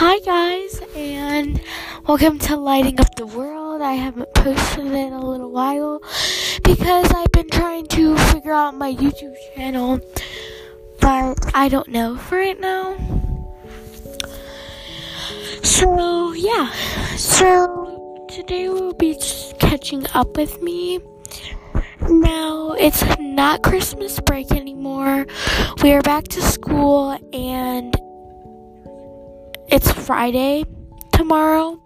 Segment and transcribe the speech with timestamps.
[0.00, 1.60] Hi, guys, and
[2.06, 3.82] welcome to Lighting Up the World.
[3.82, 6.00] I haven't posted in a little while
[6.62, 9.98] because I've been trying to figure out my YouTube channel,
[11.00, 12.96] but I don't know for right now.
[15.64, 16.70] So, yeah,
[17.16, 19.20] so today we'll be
[19.58, 21.00] catching up with me.
[22.08, 25.26] Now, it's not Christmas break anymore.
[25.82, 27.96] We are back to school and
[29.68, 30.64] it's Friday
[31.12, 31.80] tomorrow,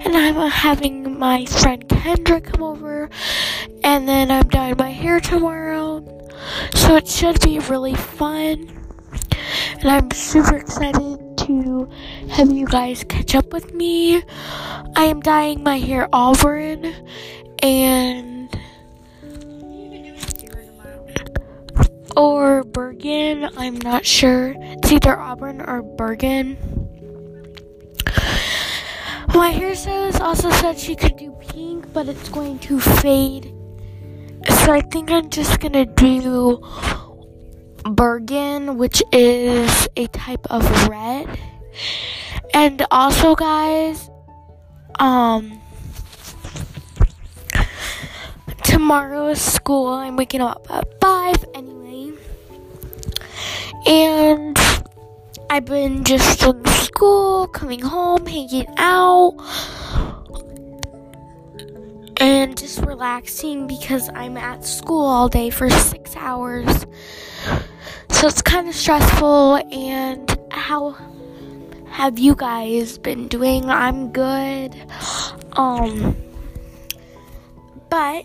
[0.00, 3.10] and I'm having my friend Kendra come over,
[3.82, 6.00] and then I'm dyeing my hair tomorrow.
[6.74, 8.68] So it should be really fun,
[9.80, 11.88] and I'm super excited to
[12.30, 14.22] have you guys catch up with me.
[14.96, 16.94] I am dyeing my hair auburn,
[17.62, 18.48] and
[22.16, 23.48] or Bergen.
[23.56, 24.54] I'm not sure.
[24.56, 26.71] It's either Auburn or Bergen.
[29.34, 33.54] My hairstylist also said she could do pink, but it's going to fade.
[34.64, 36.60] So I think I'm just gonna do
[37.84, 41.38] Bergen, which is a type of red.
[42.52, 44.10] And also, guys,
[44.98, 45.60] um,
[48.62, 49.88] tomorrow is school.
[49.88, 52.12] I'm waking up at 5 anyway.
[53.86, 54.41] And
[55.52, 59.34] I've been just from school, coming home, hanging out,
[62.16, 66.86] and just relaxing because I'm at school all day for six hours.
[68.08, 69.56] So it's kind of stressful.
[69.70, 70.96] And how
[71.90, 73.68] have you guys been doing?
[73.68, 74.74] I'm good.
[75.52, 76.16] Um,
[77.90, 78.24] but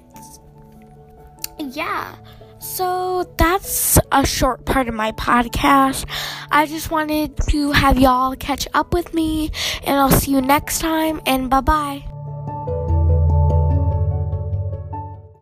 [1.59, 2.15] yeah.
[2.59, 6.05] So that's a short part of my podcast.
[6.51, 9.51] I just wanted to have y'all catch up with me,
[9.83, 12.16] and I'll see you next time, and bye bye.